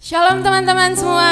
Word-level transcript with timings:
Shalom 0.00 0.40
teman-teman 0.40 0.96
semua, 0.96 1.28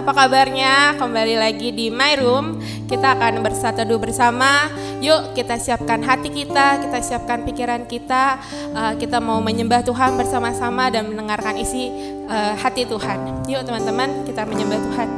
apa 0.00 0.08
kabarnya? 0.16 0.96
Kembali 0.96 1.36
lagi 1.36 1.68
di 1.68 1.92
My 1.92 2.16
Room. 2.16 2.56
Kita 2.88 3.12
akan 3.12 3.44
bersatu 3.44 3.84
bersama. 4.00 4.72
Yuk 5.04 5.36
kita 5.36 5.60
siapkan 5.60 6.00
hati 6.00 6.32
kita, 6.32 6.80
kita 6.80 7.04
siapkan 7.04 7.44
pikiran 7.44 7.84
kita. 7.84 8.40
Uh, 8.72 8.96
kita 8.96 9.20
mau 9.20 9.44
menyembah 9.44 9.84
Tuhan 9.84 10.16
bersama-sama 10.16 10.88
dan 10.88 11.12
mendengarkan 11.12 11.60
isi 11.60 11.92
uh, 12.32 12.56
hati 12.56 12.88
Tuhan. 12.88 13.44
Yuk 13.52 13.60
teman-teman, 13.68 14.24
kita 14.24 14.48
menyembah 14.48 14.80
Tuhan. 14.80 15.08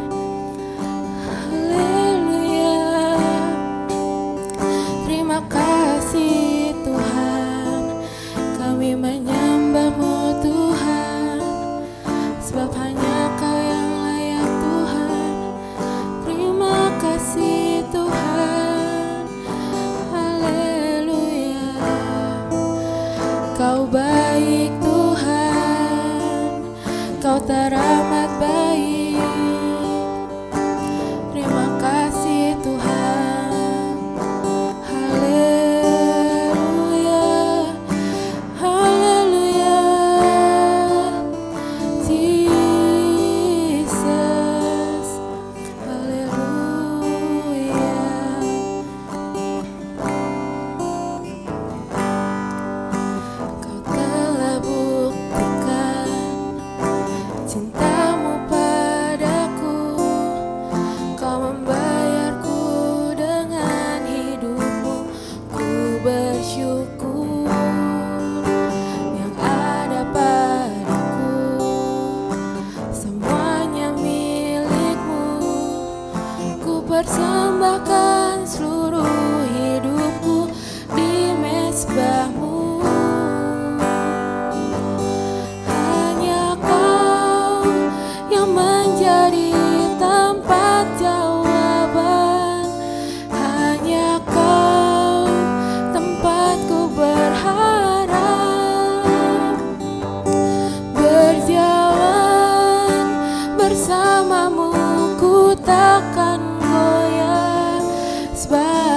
Haleluya. 1.46 2.82
Terima 5.06 5.38
kasih 5.46 6.47
Kau 27.38 27.46
teramat 27.46 28.10
baik. 28.10 28.27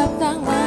datang 0.02 0.61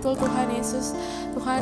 Yesus, 0.00 0.29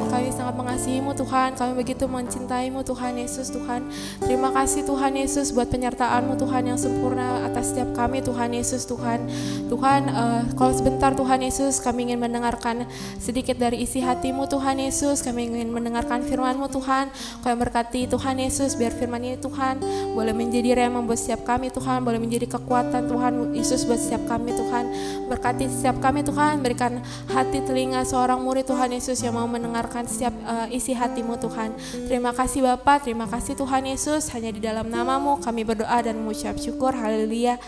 kami 0.09 0.33
sangat 0.33 0.57
mengasihimu 0.57 1.13
Tuhan, 1.13 1.55
kami 1.55 1.73
begitu 1.77 2.09
mencintaimu 2.09 2.81
Tuhan 2.83 3.21
Yesus, 3.21 3.53
Tuhan. 3.53 3.87
Terima 4.25 4.49
kasih 4.51 4.83
Tuhan 4.89 5.13
Yesus 5.15 5.53
buat 5.53 5.69
penyertaanmu 5.69 6.35
Tuhan 6.41 6.73
yang 6.75 6.79
sempurna 6.81 7.45
atas 7.45 7.71
setiap 7.71 7.93
kami 7.93 8.25
Tuhan 8.25 8.51
Yesus, 8.57 8.89
Tuhan. 8.89 9.29
Tuhan, 9.69 10.01
uh, 10.09 10.43
kalau 10.57 10.73
sebentar 10.73 11.13
Tuhan 11.13 11.45
Yesus, 11.45 11.79
kami 11.85 12.09
ingin 12.11 12.21
mendengarkan 12.25 12.89
sedikit 13.21 13.61
dari 13.61 13.85
isi 13.85 14.01
hatimu 14.01 14.49
Tuhan 14.49 14.81
Yesus, 14.81 15.21
kami 15.21 15.53
ingin 15.53 15.69
mendengarkan 15.69 16.25
firmanmu 16.25 16.73
Tuhan. 16.73 17.13
Kau 17.45 17.49
yang 17.53 17.61
berkati 17.61 18.09
Tuhan 18.09 18.41
Yesus, 18.41 18.75
biar 18.75 18.97
firman 18.97 19.21
ini 19.21 19.37
Tuhan 19.37 19.79
boleh 20.17 20.33
menjadi 20.33 20.85
rema 20.85 21.05
buat 21.05 21.21
setiap 21.21 21.45
kami 21.45 21.69
Tuhan, 21.69 22.03
boleh 22.03 22.19
menjadi 22.19 22.49
kekuatan 22.49 23.07
Tuhan 23.07 23.33
Yesus 23.53 23.85
buat 23.85 24.01
setiap 24.01 24.25
kami 24.25 24.57
Tuhan. 24.57 24.85
Berkati 25.29 25.69
setiap 25.69 26.01
kami 26.01 26.25
Tuhan, 26.25 26.65
berikan 26.65 27.05
hati 27.31 27.61
telinga 27.63 28.03
seorang 28.09 28.41
murid 28.41 28.65
Tuhan 28.65 28.91
Yesus 28.95 29.21
yang 29.21 29.37
mau 29.37 29.45
mendengarkan 29.45 29.98
setiap 30.07 30.35
uh, 30.45 30.69
isi 30.71 30.95
hatimu 30.95 31.41
Tuhan. 31.41 31.75
Terima 32.07 32.31
kasih 32.31 32.63
Bapak, 32.63 33.09
terima 33.09 33.27
kasih 33.27 33.59
Tuhan 33.59 33.83
Yesus. 33.89 34.31
Hanya 34.31 34.53
di 34.53 34.61
dalam 34.63 34.87
namamu 34.87 35.41
kami 35.43 35.65
berdoa 35.65 35.99
dan 36.05 36.21
mengucap 36.21 36.55
syukur. 36.61 36.95
Haleluya. 36.95 37.59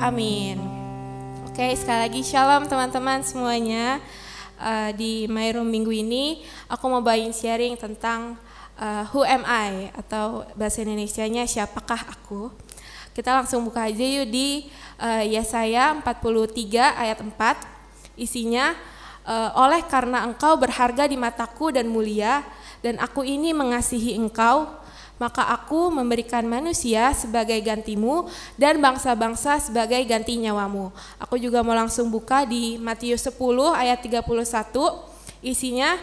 Amin. 0.00 0.56
Oke, 1.50 1.74
sekali 1.76 2.00
lagi 2.08 2.20
shalom 2.24 2.64
teman-teman 2.64 3.20
semuanya. 3.20 4.00
Uh, 4.54 4.94
di 4.94 5.26
My 5.26 5.50
Room 5.50 5.66
minggu 5.66 5.90
ini 5.90 6.46
aku 6.70 6.86
mau 6.86 7.02
bawain 7.02 7.34
sharing 7.34 7.74
tentang 7.74 8.38
uh, 8.78 9.04
Who 9.10 9.26
am 9.26 9.42
I 9.44 9.90
atau 9.94 10.46
bahasa 10.54 10.82
Indonesia-nya 10.82 11.46
siapakah 11.46 12.06
aku. 12.10 12.50
Kita 13.14 13.30
langsung 13.30 13.62
buka 13.62 13.86
aja 13.86 14.02
yuk 14.02 14.26
di 14.26 14.66
uh, 14.98 15.22
Yesaya 15.22 15.94
43 16.02 16.74
ayat 16.74 17.18
4. 17.22 18.18
Isinya 18.18 18.74
oleh 19.56 19.80
karena 19.88 20.24
engkau 20.28 20.60
berharga 20.60 21.08
di 21.08 21.16
mataku 21.16 21.72
dan 21.72 21.88
mulia, 21.88 22.44
dan 22.84 23.00
aku 23.00 23.24
ini 23.24 23.56
mengasihi 23.56 24.20
engkau, 24.20 24.68
maka 25.16 25.46
aku 25.48 25.88
memberikan 25.88 26.44
manusia 26.44 27.14
sebagai 27.16 27.56
gantimu 27.64 28.28
dan 28.60 28.82
bangsa-bangsa 28.82 29.62
sebagai 29.62 30.02
ganti 30.04 30.36
nyawamu. 30.36 30.92
Aku 31.22 31.40
juga 31.40 31.64
mau 31.64 31.72
langsung 31.72 32.10
buka 32.12 32.44
di 32.44 32.76
Matius 32.76 33.24
10 33.24 33.38
ayat 33.72 34.02
31, 34.04 34.20
isinya, 35.40 35.96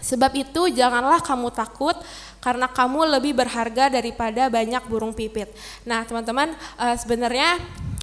Sebab 0.00 0.32
itu 0.32 0.72
janganlah 0.72 1.20
kamu 1.20 1.52
takut 1.52 1.92
karena 2.40 2.64
kamu 2.72 3.20
lebih 3.20 3.36
berharga 3.36 3.92
daripada 3.92 4.48
banyak 4.48 4.80
burung 4.88 5.12
pipit. 5.12 5.52
Nah 5.84 6.08
teman-teman 6.08 6.56
uh, 6.80 6.96
sebenarnya 6.96 7.60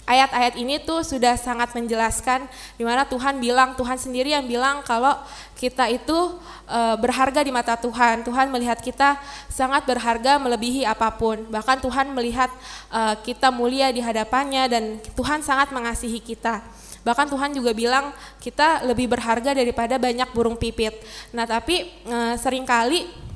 ayat-ayat 0.07 0.55
ini 0.55 0.79
tuh 0.79 1.03
sudah 1.03 1.35
sangat 1.35 1.75
menjelaskan 1.75 2.47
di 2.79 2.87
mana 2.87 3.03
Tuhan 3.03 3.43
bilang, 3.43 3.75
Tuhan 3.75 3.99
sendiri 3.99 4.31
yang 4.31 4.47
bilang 4.47 4.79
kalau 4.87 5.19
kita 5.59 5.91
itu 5.91 6.39
e, 6.63 6.79
berharga 7.03 7.43
di 7.43 7.51
mata 7.51 7.75
Tuhan. 7.75 8.23
Tuhan 8.23 8.47
melihat 8.47 8.79
kita 8.79 9.19
sangat 9.51 9.83
berharga 9.83 10.39
melebihi 10.39 10.87
apa 10.87 11.11
pun. 11.11 11.43
Bahkan 11.51 11.83
Tuhan 11.83 12.15
melihat 12.15 12.47
e, 12.87 13.01
kita 13.27 13.51
mulia 13.51 13.91
di 13.91 13.99
hadapannya 13.99 14.63
dan 14.71 14.83
Tuhan 15.13 15.43
sangat 15.43 15.75
mengasihi 15.75 16.23
kita. 16.23 16.63
Bahkan 17.03 17.27
Tuhan 17.27 17.51
juga 17.51 17.75
bilang 17.75 18.15
kita 18.39 18.87
lebih 18.87 19.11
berharga 19.11 19.51
daripada 19.51 19.99
banyak 19.99 20.31
burung 20.31 20.55
pipit. 20.55 20.95
Nah, 21.35 21.43
tapi 21.43 21.83
e, 22.07 22.17
sering 22.39 22.63
kali 22.63 23.26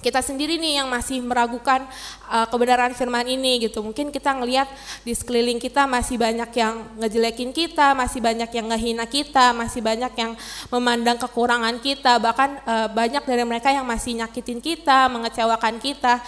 kita 0.00 0.20
sendiri 0.24 0.56
nih 0.56 0.82
yang 0.82 0.88
masih 0.88 1.20
meragukan 1.20 1.84
uh, 2.28 2.46
kebenaran 2.48 2.92
firman 2.96 3.26
ini 3.28 3.68
gitu. 3.68 3.84
Mungkin 3.84 4.10
kita 4.10 4.34
ngelihat 4.36 4.68
di 5.04 5.12
sekeliling 5.12 5.60
kita 5.60 5.84
masih 5.84 6.16
banyak 6.16 6.50
yang 6.56 6.74
ngejelekin 6.98 7.50
kita, 7.54 7.92
masih 7.92 8.20
banyak 8.24 8.50
yang 8.50 8.66
ngehina 8.72 9.04
kita, 9.06 9.52
masih 9.52 9.80
banyak 9.84 10.12
yang 10.16 10.32
memandang 10.72 11.18
kekurangan 11.20 11.76
kita, 11.80 12.18
bahkan 12.18 12.58
uh, 12.64 12.88
banyak 12.90 13.22
dari 13.22 13.44
mereka 13.46 13.70
yang 13.70 13.84
masih 13.84 14.18
nyakitin 14.18 14.58
kita, 14.58 15.08
mengecewakan 15.12 15.78
kita 15.78 16.24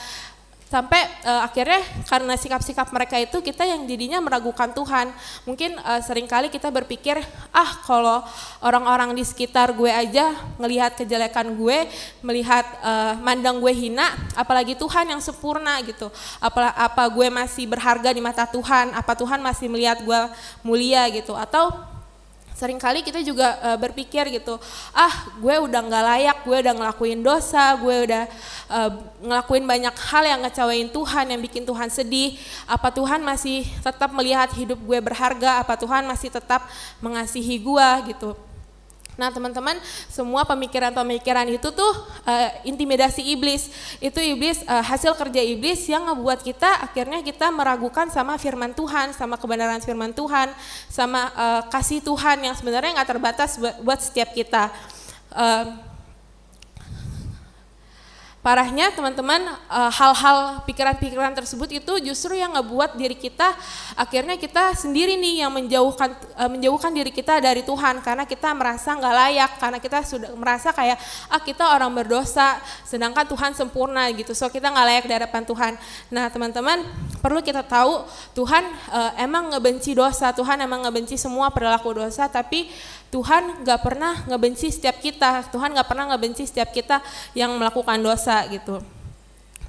sampai 0.69 1.01
uh, 1.25 1.49
akhirnya 1.49 1.81
karena 2.05 2.37
sikap-sikap 2.37 2.93
mereka 2.93 3.17
itu 3.17 3.41
kita 3.41 3.65
yang 3.65 3.89
jadinya 3.89 4.21
meragukan 4.21 4.69
Tuhan. 4.77 5.09
Mungkin 5.49 5.81
uh, 5.81 6.05
sering 6.05 6.29
kali 6.29 6.53
kita 6.53 6.69
berpikir 6.69 7.17
ah 7.57 7.81
kalau 7.89 8.21
orang-orang 8.61 9.17
di 9.17 9.25
sekitar 9.25 9.73
gue 9.73 9.89
aja 9.89 10.37
melihat 10.61 10.93
kejelekan 10.93 11.57
gue 11.57 11.89
melihat 12.21 12.69
uh, 12.85 13.17
mandang 13.25 13.57
gue 13.65 13.73
hina 13.73 14.13
apalagi 14.37 14.77
Tuhan 14.77 15.09
yang 15.09 15.25
sempurna 15.25 15.81
gitu. 15.81 16.13
Apa 16.37 16.77
apa 16.77 17.03
gue 17.09 17.33
masih 17.33 17.65
berharga 17.65 18.13
di 18.13 18.21
mata 18.21 18.45
Tuhan? 18.45 18.93
Apa 18.93 19.17
Tuhan 19.17 19.41
masih 19.41 19.73
melihat 19.73 20.05
gue 20.05 20.21
mulia 20.61 21.09
gitu? 21.09 21.33
Atau 21.33 21.73
Seringkali 22.59 23.07
kita 23.07 23.23
juga 23.23 23.55
uh, 23.63 23.79
berpikir 23.79 24.27
gitu, 24.35 24.59
ah 24.91 25.31
gue 25.39 25.55
udah 25.63 25.79
nggak 25.79 26.05
layak, 26.11 26.39
gue 26.43 26.57
udah 26.59 26.75
ngelakuin 26.75 27.23
dosa, 27.23 27.79
gue 27.79 27.97
udah 28.11 28.27
uh, 28.67 28.91
ngelakuin 29.23 29.63
banyak 29.63 29.95
hal 29.95 30.27
yang 30.27 30.43
ngecewain 30.43 30.91
Tuhan, 30.91 31.31
yang 31.31 31.39
bikin 31.39 31.63
Tuhan 31.63 31.87
sedih. 31.87 32.35
Apa 32.67 32.91
Tuhan 32.91 33.23
masih 33.23 33.63
tetap 33.79 34.11
melihat 34.11 34.51
hidup 34.59 34.83
gue 34.83 34.99
berharga? 34.99 35.63
Apa 35.63 35.79
Tuhan 35.79 36.03
masih 36.03 36.35
tetap 36.35 36.67
mengasihi 36.99 37.63
gue 37.63 37.89
gitu? 38.11 38.35
Nah 39.19 39.35
teman-teman 39.35 39.75
semua 40.07 40.47
pemikiran-pemikiran 40.47 41.51
itu 41.51 41.75
tuh 41.75 41.93
uh, 42.23 42.49
intimidasi 42.63 43.27
iblis. 43.35 43.67
Itu 43.99 44.23
iblis 44.23 44.63
uh, 44.63 44.81
hasil 44.87 45.19
kerja 45.19 45.43
iblis 45.43 45.91
yang 45.91 46.07
ngebuat 46.07 46.47
kita 46.47 46.87
akhirnya 46.87 47.19
kita 47.27 47.51
meragukan 47.51 48.07
sama 48.15 48.39
firman 48.39 48.71
Tuhan, 48.79 49.11
sama 49.19 49.35
kebenaran 49.35 49.83
firman 49.83 50.15
Tuhan, 50.15 50.55
sama 50.87 51.35
uh, 51.35 51.63
kasih 51.67 51.99
Tuhan 51.99 52.47
yang 52.47 52.55
sebenarnya 52.55 52.95
nggak 53.03 53.11
terbatas 53.11 53.59
buat, 53.59 53.77
buat 53.83 53.99
setiap 53.99 54.31
kita. 54.31 54.71
Uh, 55.35 55.88
Parahnya 58.49 58.89
teman-teman 58.97 59.45
eh, 59.69 59.93
hal-hal 59.93 60.65
pikiran-pikiran 60.65 61.37
tersebut 61.37 61.69
itu 61.69 61.93
justru 62.01 62.33
yang 62.33 62.57
ngebuat 62.57 62.97
diri 62.97 63.13
kita 63.13 63.53
akhirnya 63.93 64.41
kita 64.41 64.73
sendiri 64.73 65.21
nih 65.21 65.45
yang 65.45 65.53
menjauhkan 65.53 66.17
eh, 66.17 66.49
menjauhkan 66.49 66.89
diri 66.97 67.13
kita 67.13 67.45
dari 67.45 67.61
Tuhan 67.61 68.01
karena 68.01 68.25
kita 68.25 68.49
merasa 68.57 68.97
nggak 68.97 69.15
layak 69.21 69.53
karena 69.61 69.77
kita 69.77 70.01
sudah 70.01 70.33
merasa 70.33 70.73
kayak 70.73 70.97
ah 71.29 71.45
kita 71.45 71.61
orang 71.61 71.93
berdosa 71.93 72.57
sedangkan 72.89 73.29
Tuhan 73.29 73.53
sempurna 73.53 74.09
gitu 74.17 74.33
so 74.33 74.49
kita 74.49 74.73
nggak 74.73 74.87
layak 74.97 75.05
di 75.05 75.15
hadapan 75.21 75.43
Tuhan. 75.45 75.73
Nah 76.09 76.33
teman-teman 76.33 76.89
perlu 77.21 77.45
kita 77.45 77.61
tahu 77.61 78.09
Tuhan 78.33 78.65
uh, 78.89 79.13
emang 79.21 79.53
ngebenci 79.53 79.93
dosa 79.93 80.33
Tuhan 80.33 80.57
emang 80.65 80.89
ngebenci 80.89 81.21
semua 81.21 81.53
perilaku 81.53 82.01
dosa 82.01 82.25
tapi 82.33 82.73
Tuhan 83.09 83.65
gak 83.65 83.81
pernah 83.81 84.21
ngebenci 84.29 84.69
setiap 84.69 85.01
kita, 85.01 85.49
Tuhan 85.49 85.73
gak 85.73 85.89
pernah 85.89 86.13
ngebenci 86.13 86.45
setiap 86.45 86.69
kita 86.69 87.01
yang 87.33 87.57
melakukan 87.57 87.97
dosa 88.05 88.45
gitu. 88.53 88.85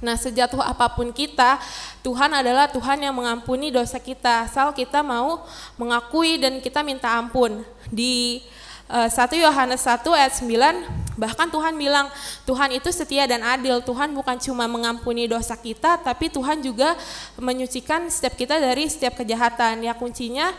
Nah 0.00 0.16
sejatuh 0.16 0.60
apa 0.64 0.88
pun 0.92 1.12
kita, 1.12 1.60
Tuhan 2.00 2.32
adalah 2.32 2.68
Tuhan 2.72 3.04
yang 3.04 3.12
mengampuni 3.12 3.68
dosa 3.68 4.00
kita, 4.00 4.48
asal 4.48 4.72
kita 4.72 5.04
mau 5.04 5.44
mengakui 5.76 6.40
dan 6.40 6.56
kita 6.60 6.80
minta 6.80 7.12
ampun. 7.20 7.60
Di 7.92 8.40
uh, 8.88 9.08
eh, 9.08 9.10
1 9.12 9.44
Yohanes 9.44 9.84
1 9.84 10.00
ayat 10.08 10.32
9, 10.40 11.20
bahkan 11.20 11.52
Tuhan 11.52 11.76
bilang, 11.76 12.08
Tuhan 12.48 12.72
itu 12.72 12.88
setia 12.88 13.28
dan 13.28 13.44
adil, 13.44 13.84
Tuhan 13.84 14.16
bukan 14.16 14.40
cuma 14.40 14.64
mengampuni 14.64 15.28
dosa 15.28 15.52
kita, 15.52 16.00
tapi 16.00 16.32
Tuhan 16.32 16.64
juga 16.64 16.96
menyucikan 17.36 18.08
setiap 18.08 18.40
kita 18.40 18.56
dari 18.56 18.88
setiap 18.88 19.20
kejahatan. 19.20 19.84
Ya 19.84 19.92
kuncinya 19.92 20.56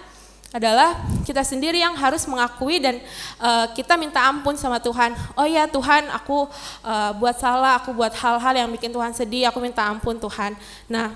adalah 0.51 0.99
kita 1.23 1.47
sendiri 1.47 1.79
yang 1.79 1.95
harus 1.95 2.27
mengakui 2.27 2.83
dan 2.83 2.99
uh, 3.39 3.71
kita 3.71 3.95
minta 3.95 4.19
ampun 4.19 4.59
sama 4.59 4.83
Tuhan. 4.83 5.15
Oh 5.39 5.47
ya 5.47 5.63
Tuhan, 5.63 6.11
aku 6.11 6.51
uh, 6.83 7.11
buat 7.15 7.39
salah, 7.39 7.79
aku 7.79 7.95
buat 7.95 8.11
hal-hal 8.11 8.53
yang 8.59 8.69
bikin 8.75 8.91
Tuhan 8.91 9.15
sedih, 9.15 9.47
aku 9.47 9.63
minta 9.63 9.87
ampun 9.87 10.19
Tuhan. 10.19 10.51
Nah, 10.91 11.15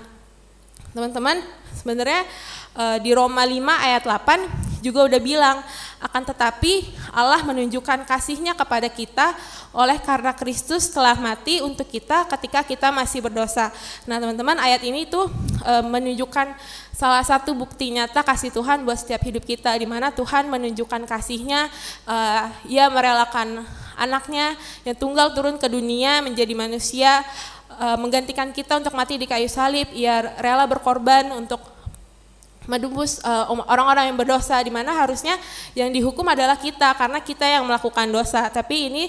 teman-teman, 0.96 1.44
sebenarnya 1.76 2.24
uh, 2.76 2.98
di 3.00 3.16
Roma 3.16 3.42
5 3.42 3.56
ayat 3.64 4.02
8 4.04 4.66
juga 4.86 5.08
udah 5.08 5.20
bilang 5.20 5.58
akan 5.98 6.22
tetapi 6.22 6.94
Allah 7.10 7.42
menunjukkan 7.42 8.06
kasihnya 8.06 8.54
kepada 8.54 8.86
kita 8.86 9.34
oleh 9.74 9.98
karena 9.98 10.30
Kristus 10.36 10.86
telah 10.92 11.18
mati 11.18 11.58
untuk 11.58 11.88
kita 11.90 12.28
ketika 12.36 12.62
kita 12.62 12.88
masih 12.94 13.24
berdosa. 13.24 13.74
Nah 14.06 14.22
teman-teman 14.22 14.60
ayat 14.62 14.84
ini 14.86 15.08
tuh 15.10 15.26
e, 15.64 15.72
menunjukkan 15.82 16.54
salah 16.94 17.24
satu 17.26 17.52
bukti 17.52 17.92
nyata 17.92 18.22
kasih 18.22 18.54
Tuhan 18.54 18.86
buat 18.86 18.96
setiap 18.96 19.20
hidup 19.26 19.44
kita 19.44 19.74
di 19.76 19.84
mana 19.84 20.08
Tuhan 20.08 20.48
menunjukkan 20.48 21.04
kasihnya, 21.04 21.68
uh, 22.08 22.48
ia 22.64 22.88
merelakan 22.88 23.68
anaknya 24.00 24.56
yang 24.80 24.96
tunggal 24.96 25.36
turun 25.36 25.60
ke 25.60 25.68
dunia 25.68 26.24
menjadi 26.24 26.56
manusia, 26.56 27.20
uh, 27.76 28.00
menggantikan 28.00 28.48
kita 28.48 28.80
untuk 28.80 28.96
mati 28.96 29.20
di 29.20 29.28
kayu 29.28 29.44
salib, 29.44 29.92
ia 29.92 30.24
rela 30.40 30.64
berkorban 30.64 31.36
untuk 31.36 31.75
menembus 32.66 33.22
uh, 33.22 33.50
orang-orang 33.66 34.10
yang 34.10 34.18
berdosa 34.18 34.58
di 34.62 34.70
mana 34.70 34.94
harusnya 34.94 35.38
yang 35.72 35.90
dihukum 35.90 36.26
adalah 36.26 36.58
kita 36.58 36.94
karena 36.98 37.18
kita 37.22 37.46
yang 37.46 37.62
melakukan 37.66 38.10
dosa 38.10 38.46
tapi 38.50 38.90
ini 38.90 39.04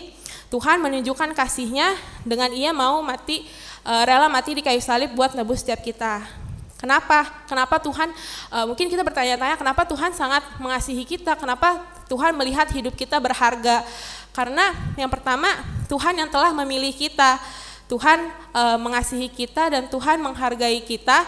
Tuhan 0.48 0.80
menunjukkan 0.80 1.36
kasihnya 1.36 1.98
dengan 2.24 2.54
ia 2.56 2.72
mau 2.72 3.04
mati 3.04 3.44
uh, 3.84 4.08
rela 4.08 4.32
mati 4.32 4.56
di 4.56 4.64
kayu 4.64 4.80
salib 4.80 5.12
buat 5.18 5.36
nebus 5.36 5.66
setiap 5.66 5.84
kita 5.84 6.48
Kenapa? 6.78 7.26
Kenapa 7.50 7.82
Tuhan, 7.82 8.14
uh, 8.54 8.66
mungkin 8.70 8.86
kita 8.86 9.02
bertanya-tanya 9.02 9.58
kenapa 9.58 9.82
Tuhan 9.90 10.14
sangat 10.14 10.46
mengasihi 10.62 11.10
kita, 11.10 11.34
kenapa 11.34 11.82
Tuhan 12.06 12.38
melihat 12.38 12.70
hidup 12.70 12.94
kita 12.94 13.18
berharga. 13.18 13.82
Karena 14.30 14.78
yang 14.94 15.10
pertama, 15.10 15.50
Tuhan 15.90 16.14
yang 16.14 16.30
telah 16.30 16.54
memilih 16.54 16.94
kita, 16.94 17.42
Tuhan 17.90 18.30
uh, 18.54 18.78
mengasihi 18.78 19.26
kita 19.26 19.74
dan 19.74 19.90
Tuhan 19.90 20.22
menghargai 20.22 20.86
kita 20.86 21.26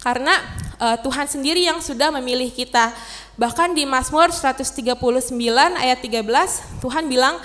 karena 0.00 0.40
uh, 0.82 0.98
Tuhan 0.98 1.30
sendiri 1.30 1.62
yang 1.62 1.78
sudah 1.78 2.10
memilih 2.10 2.50
kita. 2.50 2.90
Bahkan 3.38 3.78
di 3.78 3.86
Mazmur 3.86 4.34
139 4.34 4.98
ayat 5.78 5.98
13, 6.02 6.82
Tuhan 6.82 7.06
bilang 7.06 7.38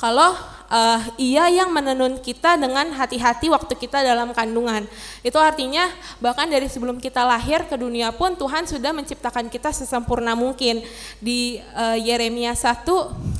kalau 0.00 0.32
uh, 0.68 1.00
ia 1.16 1.48
yang 1.50 1.72
menenun 1.72 2.20
kita 2.20 2.60
dengan 2.60 2.92
hati-hati 2.94 3.50
waktu 3.50 3.74
kita 3.74 4.04
dalam 4.04 4.30
kandungan. 4.36 4.84
Itu 5.24 5.40
artinya 5.40 5.88
bahkan 6.22 6.46
dari 6.48 6.68
sebelum 6.68 7.00
kita 7.00 7.24
lahir 7.24 7.64
ke 7.66 7.76
dunia 7.76 8.12
pun 8.14 8.36
Tuhan 8.36 8.68
sudah 8.68 8.92
menciptakan 8.94 9.48
kita 9.48 9.72
sesempurna 9.72 10.36
mungkin. 10.36 10.84
Di 11.18 11.60
uh, 11.74 11.96
Yeremia 11.98 12.54
1 12.54 12.84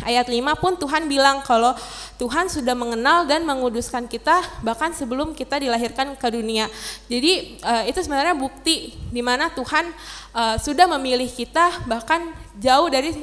ayat 0.05 0.27
5 0.27 0.63
pun 0.63 0.73
Tuhan 0.77 1.07
bilang 1.07 1.45
kalau 1.45 1.77
Tuhan 2.19 2.51
sudah 2.51 2.75
mengenal 2.75 3.29
dan 3.31 3.47
menguduskan 3.47 4.11
kita 4.11 4.43
bahkan 4.67 4.91
sebelum 4.91 5.37
kita 5.37 5.61
dilahirkan 5.63 6.19
ke 6.19 6.29
dunia. 6.33 6.67
Jadi 7.07 7.63
uh, 7.63 7.85
itu 7.87 8.01
sebenarnya 8.03 8.35
bukti 8.35 8.97
di 9.13 9.23
mana 9.23 9.53
Tuhan 9.53 9.87
uh, 10.35 10.57
sudah 10.59 10.91
memilih 10.99 11.31
kita 11.31 11.87
bahkan 11.87 12.35
jauh 12.59 12.91
dari 12.91 13.15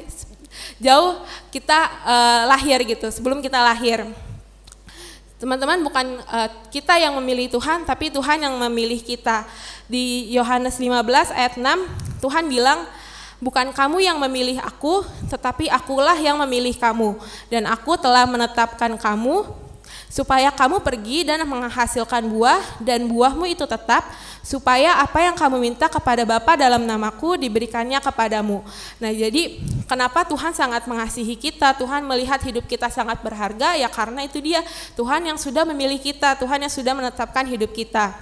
jauh 0.78 1.20
kita 1.50 1.78
uh, 2.04 2.42
lahir 2.50 2.82
gitu, 2.84 3.08
sebelum 3.08 3.40
kita 3.40 3.58
lahir. 3.62 4.06
Teman-teman 5.36 5.84
bukan 5.84 6.06
uh, 6.32 6.48
kita 6.72 6.96
yang 6.96 7.12
memilih 7.20 7.52
Tuhan, 7.52 7.84
tapi 7.84 8.08
Tuhan 8.08 8.40
yang 8.40 8.54
memilih 8.56 9.00
kita. 9.04 9.44
Di 9.86 10.32
Yohanes 10.34 10.80
15 10.80 11.36
ayat 11.36 11.54
6, 11.60 12.24
Tuhan 12.24 12.48
bilang, 12.48 12.88
Bukan 13.36 13.68
kamu 13.76 14.00
yang 14.00 14.16
memilih 14.16 14.56
aku, 14.64 15.04
tetapi 15.28 15.68
akulah 15.68 16.16
yang 16.16 16.40
memilih 16.40 16.72
kamu. 16.72 17.20
Dan 17.52 17.68
aku 17.68 18.00
telah 18.00 18.24
menetapkan 18.24 18.96
kamu 18.96 19.44
supaya 20.16 20.48
kamu 20.48 20.80
pergi 20.80 21.28
dan 21.28 21.44
menghasilkan 21.44 22.24
buah 22.24 22.80
dan 22.80 23.04
buahmu 23.04 23.44
itu 23.52 23.68
tetap 23.68 24.00
supaya 24.40 24.96
apa 25.04 25.20
yang 25.20 25.36
kamu 25.36 25.60
minta 25.60 25.92
kepada 25.92 26.24
Bapa 26.24 26.56
dalam 26.56 26.88
namaku 26.88 27.36
diberikannya 27.36 28.00
kepadamu. 28.00 28.64
Nah, 28.96 29.12
jadi 29.12 29.60
kenapa 29.84 30.24
Tuhan 30.24 30.56
sangat 30.56 30.88
mengasihi 30.88 31.36
kita? 31.36 31.76
Tuhan 31.76 32.00
melihat 32.08 32.40
hidup 32.40 32.64
kita 32.64 32.88
sangat 32.88 33.20
berharga 33.20 33.76
ya 33.76 33.92
karena 33.92 34.24
itu 34.24 34.40
dia 34.40 34.64
Tuhan 34.96 35.20
yang 35.20 35.36
sudah 35.36 35.68
memilih 35.68 36.00
kita, 36.00 36.32
Tuhan 36.40 36.64
yang 36.64 36.72
sudah 36.72 36.96
menetapkan 36.96 37.44
hidup 37.44 37.76
kita. 37.76 38.16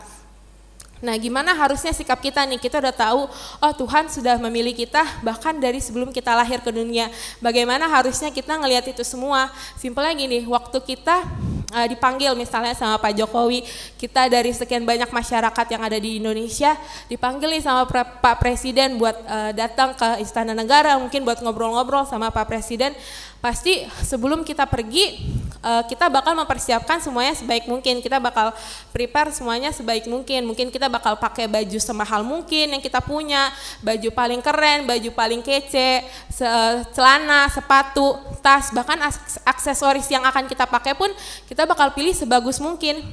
Nah, 0.99 1.15
gimana 1.21 1.53
harusnya 1.55 1.93
sikap 1.95 2.19
kita 2.19 2.43
nih? 2.49 2.59
Kita 2.59 2.81
udah 2.81 2.95
tahu, 2.97 3.29
oh 3.61 3.73
Tuhan 3.77 4.09
sudah 4.09 4.41
memilih 4.41 4.73
kita 4.73 5.05
bahkan 5.21 5.53
dari 5.53 5.79
sebelum 5.79 6.11
kita 6.11 6.33
lahir 6.33 6.59
ke 6.65 6.73
dunia. 6.73 7.13
Bagaimana 7.39 7.87
harusnya 7.87 8.33
kita 8.33 8.57
ngelihat 8.57 8.89
itu 8.89 9.05
semua? 9.05 9.53
Simpelnya 9.77 10.17
gini, 10.17 10.49
waktu 10.49 10.81
kita 10.81 11.21
uh, 11.73 11.87
dipanggil 11.89 12.37
misalnya 12.37 12.77
sama 12.77 13.01
Pak 13.01 13.15
Jokowi, 13.17 13.65
kita 13.97 14.29
dari 14.29 14.53
sekian 14.53 14.85
banyak 14.85 15.09
masyarakat 15.09 15.67
yang 15.71 15.83
ada 15.85 15.97
di 15.97 16.21
Indonesia 16.21 16.77
dipanggil 17.09 17.49
nih 17.57 17.63
sama 17.65 17.89
Pak 17.89 18.37
Presiden 18.43 19.01
buat 19.01 19.17
uh, 19.25 19.53
datang 19.57 19.97
ke 19.97 20.21
Istana 20.21 20.53
Negara, 20.53 20.99
mungkin 21.01 21.25
buat 21.25 21.41
ngobrol-ngobrol 21.41 22.05
sama 22.05 22.29
Pak 22.29 22.45
Presiden. 22.51 22.93
Pasti 23.45 23.85
sebelum 24.01 24.41
kita 24.41 24.65
pergi, 24.65 25.21
uh, 25.61 25.85
kita 25.85 26.09
bakal 26.09 26.33
mempersiapkan 26.33 26.97
semuanya 26.97 27.37
sebaik 27.37 27.69
mungkin. 27.69 28.01
Kita 28.01 28.17
bakal 28.17 28.57
prepare 28.89 29.37
semuanya 29.37 29.69
sebaik 29.69 30.09
mungkin. 30.09 30.49
Mungkin 30.49 30.73
kita 30.73 30.89
bakal 30.89 31.21
pakai 31.21 31.45
baju 31.45 31.77
semahal 31.77 32.25
mungkin 32.25 32.73
yang 32.73 32.81
kita 32.81 33.05
punya, 33.05 33.53
baju 33.85 34.09
paling 34.17 34.41
keren, 34.41 34.89
baju 34.89 35.11
paling 35.13 35.45
kece, 35.45 36.09
celana, 36.97 37.53
sepatu, 37.53 38.17
tas, 38.41 38.73
bahkan 38.73 38.97
aksesoris 39.45 40.09
yang 40.09 40.25
akan 40.25 40.49
kita 40.49 40.65
pakai 40.65 40.97
pun 40.97 41.13
kita 41.45 41.69
bakal 41.69 41.93
pilih 41.93 42.17
sebagus 42.17 42.57
mungkin 42.65 43.05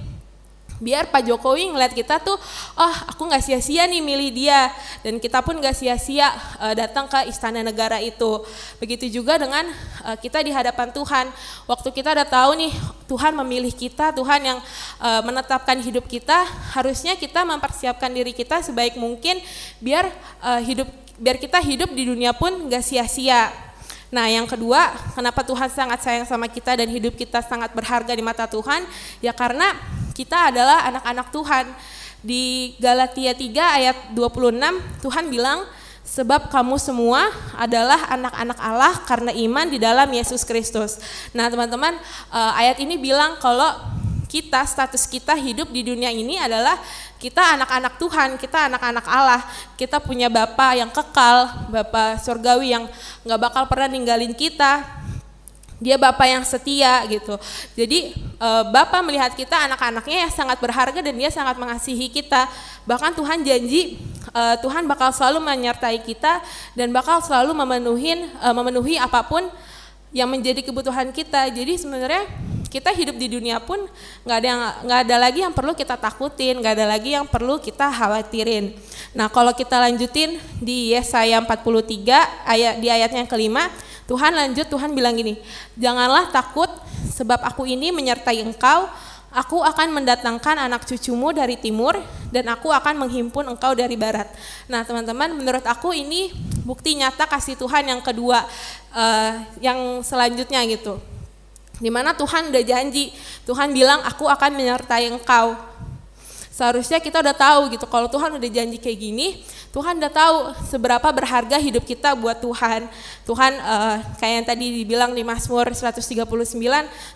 biar 0.82 1.14
Pak 1.14 1.30
Jokowi 1.30 1.70
ngeliat 1.70 1.94
kita 1.94 2.18
tuh 2.18 2.36
oh 2.76 2.96
aku 3.08 3.30
nggak 3.30 3.46
sia-sia 3.46 3.86
nih 3.86 4.02
milih 4.02 4.30
dia. 4.34 4.74
Dan 5.06 5.22
kita 5.22 5.46
pun 5.46 5.62
nggak 5.62 5.78
sia-sia 5.78 6.34
uh, 6.58 6.74
datang 6.74 7.06
ke 7.06 7.30
istana 7.30 7.62
negara 7.62 8.02
itu. 8.02 8.42
Begitu 8.82 9.22
juga 9.22 9.38
dengan 9.38 9.70
uh, 10.04 10.18
kita 10.18 10.42
di 10.42 10.50
hadapan 10.50 10.90
Tuhan. 10.90 11.30
Waktu 11.70 11.90
kita 11.94 12.18
udah 12.18 12.28
tahu 12.28 12.52
nih 12.58 12.74
Tuhan 13.06 13.38
memilih 13.46 13.72
kita 13.72 14.12
Tuhan 14.12 14.42
yang 14.42 14.60
uh, 14.98 15.22
menetapkan 15.22 15.78
hidup 15.80 16.10
kita 16.10 16.44
harusnya 16.74 17.14
kita 17.14 17.46
mempersiapkan 17.46 18.10
diri 18.10 18.34
kita 18.34 18.66
sebaik 18.66 18.98
mungkin 18.98 19.38
biar 19.78 20.10
uh, 20.42 20.60
hidup 20.64 20.90
biar 21.22 21.38
kita 21.38 21.62
hidup 21.62 21.94
di 21.94 22.10
dunia 22.10 22.34
pun 22.34 22.50
nggak 22.66 22.82
sia-sia 22.82 23.71
Nah, 24.12 24.28
yang 24.28 24.44
kedua, 24.44 24.92
kenapa 25.16 25.40
Tuhan 25.40 25.72
sangat 25.72 26.04
sayang 26.04 26.28
sama 26.28 26.52
kita 26.52 26.76
dan 26.76 26.92
hidup 26.92 27.16
kita 27.16 27.40
sangat 27.40 27.72
berharga 27.72 28.12
di 28.12 28.20
mata 28.20 28.44
Tuhan? 28.44 28.84
Ya 29.24 29.32
karena 29.32 29.72
kita 30.12 30.52
adalah 30.52 30.84
anak-anak 30.92 31.28
Tuhan. 31.32 31.66
Di 32.22 32.76
Galatia 32.78 33.34
3 33.34 33.80
ayat 33.82 33.98
26, 34.14 34.78
Tuhan 35.02 35.26
bilang, 35.32 35.66
sebab 36.06 36.52
kamu 36.52 36.76
semua 36.76 37.32
adalah 37.56 38.12
anak-anak 38.12 38.60
Allah 38.60 38.94
karena 39.08 39.32
iman 39.32 39.66
di 39.72 39.80
dalam 39.80 40.12
Yesus 40.12 40.44
Kristus. 40.44 41.00
Nah, 41.32 41.48
teman-teman, 41.48 41.96
eh, 42.36 42.62
ayat 42.62 42.78
ini 42.84 43.00
bilang 43.00 43.40
kalau 43.40 43.74
kita 44.32 44.64
status 44.64 45.04
kita 45.04 45.36
hidup 45.36 45.68
di 45.76 45.84
dunia 45.84 46.08
ini 46.08 46.40
adalah 46.40 46.80
kita 47.20 47.60
anak-anak 47.60 48.00
Tuhan, 48.00 48.30
kita 48.40 48.72
anak-anak 48.72 49.04
Allah, 49.04 49.44
kita 49.76 50.00
punya 50.00 50.32
Bapa 50.32 50.72
yang 50.80 50.88
kekal, 50.88 51.68
Bapa 51.68 52.16
surgawi 52.24 52.72
yang 52.72 52.88
nggak 53.28 53.40
bakal 53.44 53.64
pernah 53.68 53.92
ninggalin 53.92 54.32
kita. 54.32 55.04
Dia 55.82 55.98
Bapa 55.98 56.30
yang 56.30 56.46
setia 56.46 57.04
gitu. 57.10 57.36
Jadi 57.74 58.14
e, 58.16 58.50
Bapa 58.70 59.02
melihat 59.02 59.34
kita 59.34 59.66
anak-anaknya 59.66 60.30
yang 60.30 60.32
sangat 60.32 60.62
berharga 60.62 61.02
dan 61.02 61.14
dia 61.18 61.34
sangat 61.34 61.58
mengasihi 61.58 62.06
kita. 62.06 62.46
Bahkan 62.86 63.18
Tuhan 63.18 63.42
janji 63.42 63.98
e, 64.30 64.42
Tuhan 64.62 64.86
bakal 64.86 65.10
selalu 65.10 65.42
menyertai 65.42 65.98
kita 66.06 66.38
dan 66.78 66.94
bakal 66.94 67.18
selalu 67.26 67.58
memenuhi 67.58 68.30
e, 68.30 68.48
memenuhi 68.54 68.96
apa 69.02 69.26
pun 69.26 69.50
yang 70.14 70.30
menjadi 70.30 70.62
kebutuhan 70.62 71.10
kita. 71.10 71.50
Jadi 71.50 71.82
sebenarnya 71.82 72.30
kita 72.72 72.96
hidup 72.96 73.20
di 73.20 73.28
dunia 73.28 73.60
pun 73.60 73.84
nggak 74.24 74.38
ada 74.40 74.48
yang 74.48 74.62
nggak 74.88 75.00
ada 75.04 75.16
lagi 75.20 75.40
yang 75.44 75.52
perlu 75.52 75.76
kita 75.76 76.00
takutin, 76.00 76.56
nggak 76.64 76.74
ada 76.80 76.86
lagi 76.88 77.12
yang 77.20 77.28
perlu 77.28 77.60
kita 77.60 77.92
khawatirin. 77.92 78.72
Nah 79.12 79.28
kalau 79.28 79.52
kita 79.52 79.76
lanjutin 79.76 80.40
di 80.64 80.96
Yesaya 80.96 81.44
43 81.44 82.48
ayat 82.48 82.80
di 82.80 82.88
ayatnya 82.88 83.28
yang 83.28 83.32
kelima, 83.32 83.68
Tuhan 84.08 84.32
lanjut 84.32 84.72
Tuhan 84.72 84.96
bilang 84.96 85.20
gini, 85.20 85.36
janganlah 85.76 86.32
takut 86.32 86.72
sebab 87.12 87.44
aku 87.44 87.68
ini 87.68 87.92
menyertai 87.92 88.40
engkau, 88.40 88.88
aku 89.36 89.60
akan 89.60 89.92
mendatangkan 89.92 90.56
anak 90.72 90.88
cucumu 90.88 91.36
dari 91.36 91.60
timur 91.60 92.00
dan 92.32 92.48
aku 92.56 92.72
akan 92.72 93.04
menghimpun 93.04 93.52
engkau 93.52 93.76
dari 93.76 94.00
barat. 94.00 94.32
Nah 94.72 94.88
teman-teman 94.88 95.36
menurut 95.36 95.68
aku 95.68 95.92
ini 95.92 96.32
bukti 96.64 96.96
nyata 96.96 97.28
kasih 97.28 97.60
Tuhan 97.60 97.84
yang 97.84 98.00
kedua 98.00 98.48
uh, 98.96 99.32
yang 99.60 100.00
selanjutnya 100.08 100.64
gitu 100.72 101.11
Di 101.82 101.90
mana 101.90 102.14
Tuhan 102.14 102.54
udah 102.54 102.64
janji, 102.64 103.10
Tuhan 103.44 103.74
bilang 103.74 104.06
aku 104.06 104.30
akan 104.30 104.54
menyertai 104.54 105.10
engkau. 105.10 105.58
Seharusnya 106.54 107.02
kita 107.02 107.26
udah 107.26 107.34
tahu 107.34 107.74
gitu, 107.74 107.90
kalau 107.90 108.06
Tuhan 108.06 108.38
udah 108.38 108.50
janji 108.54 108.78
kayak 108.78 109.00
gini, 109.02 109.42
Tuhan 109.74 109.98
udah 109.98 110.14
tahu 110.14 110.38
seberapa 110.68 111.08
berharga 111.10 111.58
hidup 111.58 111.82
kita 111.88 112.14
buat 112.14 112.38
Tuhan. 112.44 112.86
Tuhan 113.26 113.52
uh, 113.58 113.98
kayak 114.20 114.34
yang 114.36 114.46
tadi 114.46 114.66
dibilang 114.84 115.12
di 115.16 115.26
Mazmur 115.26 115.74
139, 115.74 116.28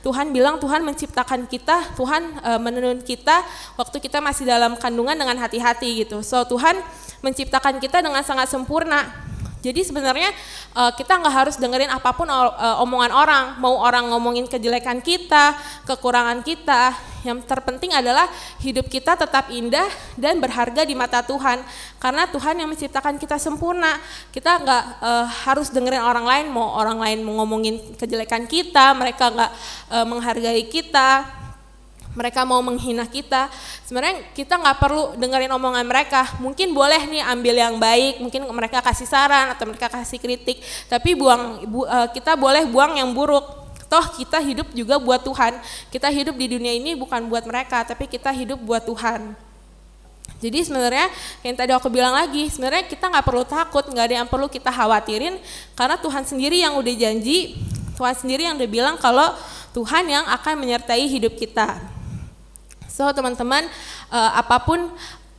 Tuhan 0.01 0.25
bilang 0.33 0.55
Tuhan 0.57 0.81
menciptakan 0.87 1.45
kita, 1.45 1.93
Tuhan 1.93 2.41
uh, 2.41 2.57
menenun 2.63 3.03
kita 3.05 3.43
waktu 3.77 4.01
kita 4.01 4.23
masih 4.23 4.49
dalam 4.49 4.79
kandungan 4.81 5.13
dengan 5.13 5.37
hati-hati 5.37 6.07
gitu. 6.07 6.23
So 6.23 6.41
Tuhan 6.47 6.79
menciptakan 7.19 7.77
kita 7.83 8.01
dengan 8.01 8.23
sangat 8.23 8.49
sempurna 8.49 9.34
jadi 9.65 9.81
sebenarnya 9.81 10.29
uh, 10.77 10.93
kita 10.93 11.17
nggak 11.17 11.33
harus 11.33 11.55
dengerin 11.57 11.89
apa 11.89 12.13
pun 12.13 12.29
uh, 12.29 12.83
omongan 12.85 13.09
orang, 13.09 13.45
mau 13.57 13.81
orang 13.81 14.13
ngomongin 14.13 14.45
kejelekan 14.45 15.01
kita, 15.01 15.57
kekurangan 15.89 16.45
kita. 16.45 16.93
Yang 17.25 17.49
terpenting 17.49 17.89
adalah 17.89 18.29
hidup 18.61 18.85
kita 18.85 19.17
tetap 19.17 19.49
indah 19.49 19.89
dan 20.13 20.37
berharga 20.37 20.85
di 20.85 20.93
mata 20.93 21.25
Tuhan, 21.25 21.65
karena 21.97 22.29
Tuhan 22.29 22.61
yang 22.61 22.69
menciptakan 22.69 23.17
kita 23.17 23.41
sempurna. 23.41 23.97
Kita 24.29 24.61
nggak 24.61 24.83
uh, 25.01 25.25
harus 25.49 25.73
dengerin 25.73 26.05
orang 26.05 26.29
lain, 26.29 26.45
mau 26.53 26.77
orang 26.77 27.01
lain 27.01 27.25
mau 27.25 27.41
ngomongin 27.41 27.97
kejelekan 27.97 28.45
kita, 28.45 28.93
mereka 28.93 29.33
nggak 29.33 29.51
uh, 29.89 30.05
menghargai 30.05 30.61
kita 30.69 31.25
mereka 32.15 32.47
mau 32.47 32.63
menghina 32.63 33.03
kita, 33.05 33.51
sebenarnya 33.83 34.23
kita 34.31 34.55
nggak 34.55 34.77
perlu 34.79 35.13
dengerin 35.19 35.51
omongan 35.51 35.85
mereka. 35.85 36.39
Mungkin 36.39 36.71
boleh 36.71 37.03
nih 37.05 37.21
ambil 37.21 37.55
yang 37.59 37.75
baik, 37.77 38.23
mungkin 38.23 38.47
mereka 38.49 38.79
kasih 38.81 39.05
saran 39.05 39.51
atau 39.51 39.67
mereka 39.67 39.91
kasih 39.91 40.17
kritik, 40.17 40.63
tapi 40.87 41.13
buang 41.13 41.67
bu, 41.67 41.83
uh, 41.83 42.07
kita 42.09 42.33
boleh 42.39 42.63
buang 42.65 42.95
yang 42.95 43.11
buruk. 43.11 43.43
Toh 43.85 44.05
kita 44.17 44.41
hidup 44.41 44.73
juga 44.73 44.97
buat 44.97 45.21
Tuhan. 45.21 45.61
Kita 45.93 46.09
hidup 46.09 46.33
di 46.33 46.57
dunia 46.57 46.73
ini 46.73 46.97
bukan 46.97 47.29
buat 47.29 47.45
mereka, 47.45 47.85
tapi 47.85 48.09
kita 48.09 48.33
hidup 48.33 48.57
buat 48.57 48.81
Tuhan. 48.81 49.37
Jadi 50.41 50.67
sebenarnya 50.67 51.07
yang 51.45 51.55
tadi 51.55 51.71
aku 51.71 51.87
bilang 51.87 52.11
lagi, 52.11 52.49
sebenarnya 52.49 52.89
kita 52.89 53.07
nggak 53.07 53.25
perlu 53.25 53.45
takut, 53.45 53.85
nggak 53.85 54.05
ada 54.09 54.15
yang 54.25 54.27
perlu 54.27 54.49
kita 54.49 54.73
khawatirin, 54.73 55.37
karena 55.77 55.95
Tuhan 56.01 56.23
sendiri 56.25 56.57
yang 56.59 56.75
udah 56.75 56.95
janji, 56.97 57.55
Tuhan 57.95 58.15
sendiri 58.17 58.43
yang 58.49 58.59
udah 58.59 58.69
bilang 58.69 58.95
kalau 58.99 59.31
Tuhan 59.71 60.03
yang 60.09 60.25
akan 60.27 60.53
menyertai 60.59 61.05
hidup 61.07 61.37
kita. 61.39 61.94
So 62.95 63.03
teman-teman, 63.11 63.67
uh, 64.07 64.31
apa 64.39 64.55
pun 64.63 64.87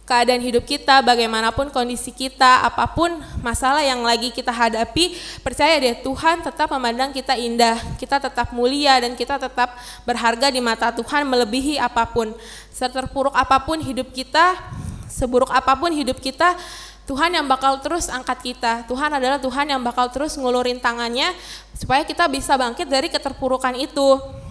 keadaan 0.04 0.44
hidup 0.44 0.68
kita, 0.68 1.00
bagaimanapun 1.00 1.72
kondisi 1.72 2.12
kita, 2.12 2.60
apa 2.68 2.84
pun 2.84 3.08
masalah 3.40 3.80
yang 3.80 4.04
lagi 4.04 4.28
kita 4.28 4.52
hadapi, 4.52 5.16
percaya 5.40 5.72
deh 5.80 5.96
Tuhan 6.04 6.44
tetap 6.44 6.68
memandang 6.68 7.16
kita 7.16 7.32
indah, 7.32 7.80
kita 7.96 8.20
tetap 8.20 8.52
mulia 8.52 9.00
dan 9.00 9.16
kita 9.16 9.40
tetap 9.40 9.72
berharga 10.04 10.52
di 10.52 10.60
mata 10.60 10.92
Tuhan 10.92 11.24
melebihi 11.24 11.80
apa 11.80 12.04
pun. 12.04 12.36
Seterpuruk 12.76 13.32
apa 13.32 13.56
pun 13.64 13.80
hidup 13.80 14.12
kita, 14.12 14.60
seburuk 15.08 15.48
apa 15.48 15.72
pun 15.80 15.88
hidup 15.96 16.20
kita, 16.20 16.60
Tuhan 17.08 17.40
yang 17.40 17.48
bakal 17.48 17.80
terus 17.80 18.12
angkat 18.12 18.52
kita. 18.52 18.84
Tuhan 18.84 19.16
adalah 19.16 19.40
Tuhan 19.40 19.64
yang 19.64 19.80
bakal 19.80 20.12
terus 20.12 20.36
ngulurin 20.36 20.76
tangannya 20.76 21.32
supaya 21.72 22.04
kita 22.04 22.28
bisa 22.28 22.52
bangkit 22.60 22.84
dari 22.84 23.08
keterpurukan 23.08 23.72
itu. 23.80 24.44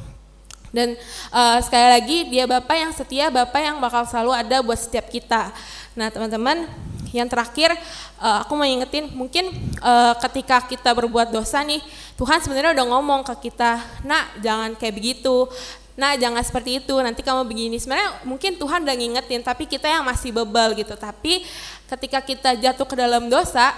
Dan 0.75 0.99
uh, 1.31 1.57
sekali 1.63 1.87
lagi 1.87 2.17
dia 2.27 2.43
Bapak 2.43 2.75
yang 2.75 2.91
setia, 2.91 3.31
Bapak 3.31 3.63
yang 3.63 3.79
bakal 3.79 4.03
selalu 4.03 4.35
ada 4.35 4.59
buat 4.59 4.75
setiap 4.75 5.07
kita. 5.07 5.55
Nah 5.95 6.11
teman-teman, 6.11 6.67
yang 7.15 7.31
terakhir 7.31 7.71
uh, 8.19 8.43
aku 8.43 8.59
mau 8.59 8.67
ingetin 8.67 9.07
mungkin 9.15 9.55
uh, 9.79 10.11
ketika 10.27 10.59
kita 10.67 10.91
berbuat 10.91 11.31
dosa 11.31 11.63
nih, 11.63 11.79
Tuhan 12.19 12.43
sebenarnya 12.43 12.75
udah 12.75 12.85
ngomong 12.91 13.23
ke 13.23 13.47
kita, 13.47 13.79
nak 14.03 14.35
jangan 14.43 14.75
kayak 14.75 14.99
begitu, 14.99 15.47
nah 15.95 16.19
jangan 16.19 16.43
seperti 16.43 16.83
itu, 16.83 16.95
nanti 16.99 17.23
kamu 17.23 17.47
begini. 17.47 17.79
Sebenarnya 17.79 18.19
mungkin 18.27 18.59
Tuhan 18.59 18.83
udah 18.83 18.95
ngingetin, 18.99 19.47
tapi 19.47 19.63
kita 19.63 19.87
yang 19.87 20.03
masih 20.03 20.35
bebal 20.35 20.75
gitu. 20.75 20.91
Tapi 20.99 21.47
ketika 21.87 22.19
kita 22.19 22.49
jatuh 22.59 22.83
ke 22.83 22.99
dalam 22.99 23.31
dosa, 23.31 23.71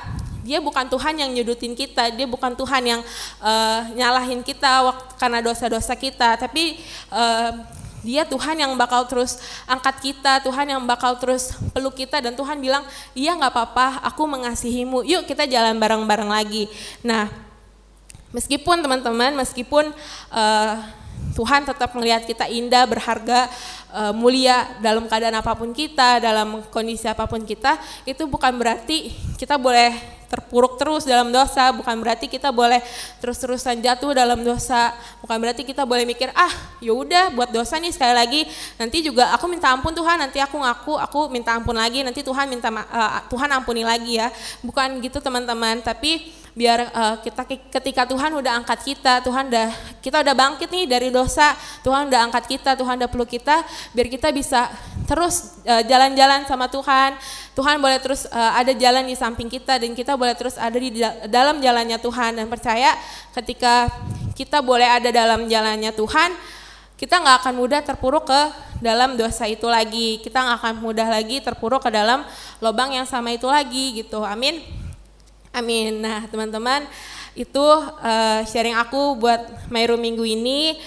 dia 0.48 0.64
bukan 0.64 0.88
Tuhan 0.88 1.20
yang 1.20 1.30
nyudutin 1.36 1.76
kita, 1.76 2.08
dia 2.16 2.24
bukan 2.24 2.56
Tuhan 2.56 2.80
yang 2.88 3.02
uh, 3.44 3.82
nyalahin 3.92 4.40
kita 4.40 4.96
karena 5.20 5.44
dosa-dosa 5.44 5.92
kita, 6.00 6.40
tapi 6.40 6.80
uh, 7.12 7.52
dia 8.08 8.24
Tuhan 8.24 8.56
yang 8.56 8.72
bakal 8.80 9.04
terus 9.04 9.36
angkat 9.68 10.00
kita, 10.00 10.40
Tuhan 10.40 10.72
yang 10.72 10.80
bakal 10.88 11.20
terus 11.20 11.52
peluk 11.76 12.00
kita 12.00 12.24
dan 12.24 12.32
Tuhan 12.40 12.64
bilang, 12.64 12.88
iya 13.12 13.36
nggak 13.36 13.52
apa-apa, 13.52 14.00
aku 14.08 14.24
mengasihimu, 14.24 15.04
yuk 15.04 15.28
kita 15.28 15.44
jalan 15.44 15.76
bareng-bareng 15.76 16.32
lagi. 16.32 16.72
Nah, 17.04 17.28
meskipun 18.32 18.80
teman-teman, 18.80 19.36
meskipun 19.36 19.92
uh, 20.32 20.76
Tuhan 21.36 21.68
tetap 21.68 21.92
melihat 22.00 22.24
kita 22.24 22.48
indah, 22.48 22.88
berharga, 22.88 23.52
uh, 23.92 24.14
mulia 24.16 24.72
dalam 24.80 25.12
keadaan 25.12 25.36
apa 25.36 25.52
pun 25.60 25.76
kita, 25.76 26.24
dalam 26.24 26.64
kondisi 26.72 27.12
apa 27.12 27.28
pun 27.28 27.44
kita, 27.44 27.76
itu 28.08 28.24
bukan 28.24 28.56
berarti 28.56 29.12
kita 29.36 29.60
boleh 29.60 30.17
terpuruk 30.28 30.76
terus 30.76 31.08
dalam 31.08 31.32
dosa, 31.32 31.72
bukan 31.72 31.96
berarti 32.04 32.28
kita 32.28 32.52
boleh 32.52 32.84
terus-terusan 33.24 33.80
jatuh 33.80 34.12
dalam 34.12 34.44
dosa, 34.44 34.92
bukan 35.24 35.40
berarti 35.40 35.64
kita 35.64 35.88
boleh 35.88 36.04
mikir 36.04 36.32
ah 36.36 36.52
yaudah 36.84 37.32
buat 37.32 37.50
dosa 37.52 37.80
nih 37.80 37.96
sekali 37.96 38.14
lagi. 38.14 38.42
Nanti 38.76 39.04
juga 39.04 39.32
aku 39.32 39.48
minta 39.48 39.72
ampun 39.72 39.96
Tuhan, 39.96 40.20
nanti 40.20 40.44
aku 40.44 40.60
ngaku 40.60 40.94
aku 41.00 41.20
minta 41.32 41.56
ampun 41.56 41.76
lagi, 41.80 42.04
nanti 42.04 42.22
Tuhan 42.22 42.46
minta 42.52 42.68
uh, 42.68 43.24
Tuhan 43.32 43.50
ampuni 43.52 43.88
lagi 43.88 44.20
ya, 44.20 44.28
bukan 44.60 45.00
gitu 45.00 45.24
teman-teman, 45.24 45.80
tapi 45.80 46.36
biar 46.58 46.90
uh, 46.90 47.16
kita 47.22 47.46
ketika 47.70 48.10
Tuhan 48.10 48.34
udah 48.34 48.58
angkat 48.58 48.82
kita, 48.82 49.22
Tuhan 49.22 49.46
udah 49.54 49.70
kita 50.02 50.26
udah 50.26 50.34
bangkit 50.34 50.74
nih 50.74 50.90
dari 50.90 51.14
dosa, 51.14 51.54
Tuhan 51.86 52.10
udah 52.10 52.26
angkat 52.26 52.50
kita, 52.50 52.74
Tuhan 52.74 52.98
udah 52.98 53.06
peluk 53.06 53.30
kita, 53.30 53.62
biar 53.94 54.10
kita 54.10 54.34
bisa 54.34 54.66
terus 55.06 55.62
eh, 55.64 55.86
jalan-jalan 55.86 56.44
uh, 56.44 56.48
sama 56.50 56.66
Tuhan. 56.66 57.14
Tuhan 57.54 57.78
boleh 57.78 58.02
terus 58.02 58.26
uh, 58.34 58.58
ada 58.58 58.74
jalan 58.74 59.06
di 59.06 59.14
samping 59.14 59.48
kita 59.48 59.78
dan 59.78 59.94
kita 59.94 60.18
boleh 60.18 60.34
terus 60.34 60.58
ada 60.58 60.76
di 60.76 60.98
dalam 61.30 61.62
jalannya 61.62 62.02
Tuhan 62.02 62.42
dan 62.42 62.46
percaya 62.50 62.98
ketika 63.38 63.90
kita 64.34 64.62
boleh 64.66 64.86
ada 64.86 65.14
dalam 65.14 65.46
jalannya 65.46 65.94
Tuhan, 65.94 66.34
kita 66.98 67.22
nggak 67.22 67.36
akan 67.46 67.54
mudah 67.54 67.82
terpuruk 67.86 68.30
ke 68.34 68.42
dalam 68.82 69.14
dosa 69.14 69.46
itu 69.46 69.70
lagi. 69.70 70.22
Kita 70.26 70.42
nggak 70.42 70.58
akan 70.58 70.74
mudah 70.82 71.06
lagi 71.06 71.38
terpuruk 71.38 71.86
ke 71.86 71.94
dalam 71.94 72.26
lubang 72.58 72.98
yang 72.98 73.06
sama 73.06 73.30
itu 73.30 73.46
lagi 73.46 74.02
gitu. 74.02 74.26
Amin. 74.26 74.87
Amin. 75.58 76.06
Nah 76.06 76.30
teman-teman 76.30 76.86
itu 77.34 77.58
uh, 77.58 78.42
sharing 78.46 78.78
aku 78.78 79.18
buat 79.18 79.42
Mayru 79.74 79.98
minggu 79.98 80.22
ini 80.22 80.78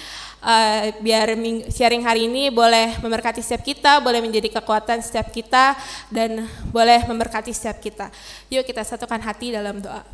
uh, 0.46 0.94
biar 1.02 1.35
sharing 1.74 2.06
hari 2.06 2.30
ini 2.30 2.54
boleh 2.54 3.02
memberkati 3.02 3.42
setiap 3.42 3.66
kita, 3.66 3.98
boleh 3.98 4.22
menjadi 4.22 4.46
kekuatan 4.61 5.02
setiap 5.02 5.35
kita, 5.35 5.74
dan 6.06 6.46
boleh 6.70 7.02
memberkati 7.02 7.50
setiap 7.50 7.83
kita. 7.83 8.14
Yuk 8.46 8.62
kita 8.62 8.87
satukan 8.87 9.18
hati 9.18 9.50
dalam 9.50 9.83
doa. 9.83 10.06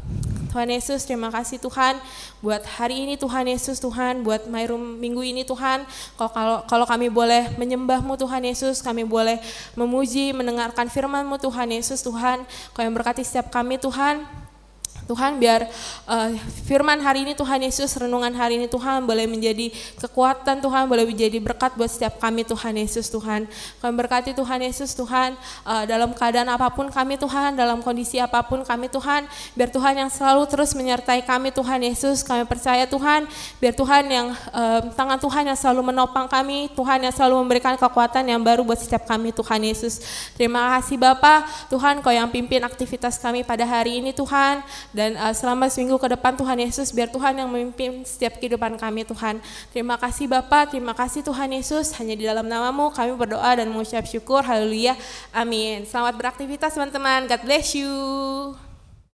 Tuhan 0.56 0.72
Yesus, 0.72 1.04
terima 1.04 1.28
kasih 1.28 1.60
Tuhan 1.60 2.00
buat 2.40 2.64
hari 2.64 3.04
ini 3.04 3.20
Tuhan 3.20 3.44
Yesus 3.44 3.76
Tuhan, 3.76 4.24
buat 4.24 4.48
My 4.48 4.64
Room 4.64 4.96
minggu 4.96 5.20
ini 5.20 5.44
Tuhan. 5.44 5.84
Kalau 6.16 6.32
kalau 6.32 6.56
kalau 6.64 6.86
kami 6.88 7.12
boleh 7.12 7.52
menyembahmu 7.60 8.16
Tuhan 8.16 8.40
Yesus, 8.40 8.80
kami 8.80 9.04
boleh 9.04 9.36
memuji, 9.76 10.32
mendengarkan 10.32 10.88
firman-Mu 10.88 11.36
Tuhan 11.44 11.68
Yesus 11.76 12.00
Tuhan. 12.00 12.48
Kau 12.72 12.80
yang 12.80 12.96
berkati 12.96 13.20
setiap 13.20 13.52
kami 13.52 13.76
Tuhan. 13.76 14.45
Tuhan 15.06 15.38
biar 15.38 15.70
uh, 16.10 16.34
firman 16.66 16.98
hari 16.98 17.22
ini 17.22 17.32
Tuhan 17.38 17.62
Yesus, 17.62 17.94
renungan 17.94 18.34
hari 18.34 18.58
ini 18.58 18.66
Tuhan 18.66 19.06
boleh 19.06 19.30
menjadi 19.30 19.70
kekuatan 20.02 20.58
Tuhan, 20.58 20.90
boleh 20.90 21.06
menjadi 21.06 21.38
berkat 21.38 21.78
buat 21.78 21.86
setiap 21.86 22.18
kami 22.18 22.42
Tuhan 22.42 22.74
Yesus 22.74 23.06
Tuhan. 23.06 23.46
Kami 23.78 23.94
berkati 23.94 24.34
Tuhan 24.34 24.58
Yesus 24.66 24.98
Tuhan 24.98 25.38
uh, 25.62 25.84
dalam 25.86 26.10
keadaan 26.10 26.50
apa 26.50 26.66
pun 26.74 26.90
kami 26.90 27.14
Tuhan, 27.14 27.54
dalam 27.54 27.80
kondisi 27.86 28.18
apa 28.18 28.42
pun 28.42 28.66
kami 28.66 28.90
Tuhan, 28.90 29.30
biar 29.54 29.70
Tuhan 29.70 29.94
yang 29.94 30.10
selalu 30.10 30.42
terus 30.50 30.74
menyertai 30.74 31.22
kami 31.22 31.54
Tuhan 31.54 31.86
Yesus. 31.86 32.26
Kami 32.26 32.42
percaya 32.42 32.82
Tuhan, 32.90 33.30
biar 33.62 33.74
Tuhan 33.78 34.04
yang 34.10 34.34
uh, 34.50 34.90
tangan 34.98 35.22
Tuhan 35.22 35.42
yang 35.46 35.58
selalu 35.58 35.94
menopang 35.94 36.26
kami, 36.26 36.66
Tuhan 36.74 36.98
yang 37.06 37.14
selalu 37.14 37.46
memberikan 37.46 37.78
kekuatan 37.78 38.26
yang 38.26 38.42
baru 38.42 38.66
buat 38.66 38.82
setiap 38.82 39.06
kami 39.06 39.30
Tuhan 39.30 39.62
Yesus. 39.62 40.02
Terima 40.34 40.74
kasih 40.74 40.98
Bapak, 40.98 41.70
Tuhan 41.70 42.02
Kau 42.02 42.10
yang 42.10 42.26
pimpin 42.26 42.66
aktivitas 42.66 43.22
kami 43.22 43.46
pada 43.46 43.62
hari 43.62 44.02
ini 44.02 44.10
Tuhan 44.10 44.66
dan 44.96 45.12
uh, 45.20 45.36
selama 45.36 45.68
seminggu 45.68 46.00
ke 46.00 46.08
depan 46.08 46.32
Tuhan 46.32 46.56
Yesus, 46.56 46.88
biar 46.88 47.12
Tuhan 47.12 47.36
yang 47.36 47.52
memimpin 47.52 48.00
setiap 48.08 48.40
kehidupan 48.40 48.80
kami 48.80 49.04
Tuhan. 49.04 49.44
Terima 49.68 50.00
kasih 50.00 50.24
Bapak, 50.24 50.72
terima 50.72 50.96
kasih 50.96 51.20
Tuhan 51.20 51.52
Yesus. 51.52 51.92
Hanya 52.00 52.16
di 52.16 52.24
dalam 52.24 52.48
namamu 52.48 52.88
kami 52.88 53.12
berdoa 53.12 53.60
dan 53.60 53.68
mengucap 53.68 54.08
syukur. 54.08 54.40
Haleluya. 54.40 54.96
Amin. 55.36 55.84
Selamat 55.84 56.16
beraktivitas 56.16 56.72
teman-teman. 56.72 57.28
God 57.28 57.42
bless 57.44 57.76
you. 57.76 58.65